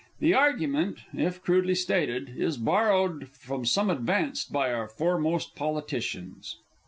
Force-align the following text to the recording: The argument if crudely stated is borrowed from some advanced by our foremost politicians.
The 0.19 0.33
argument 0.33 0.97
if 1.13 1.43
crudely 1.43 1.75
stated 1.75 2.33
is 2.35 2.57
borrowed 2.57 3.27
from 3.33 3.65
some 3.65 3.91
advanced 3.91 4.51
by 4.51 4.73
our 4.73 4.87
foremost 4.87 5.55
politicians. 5.55 6.57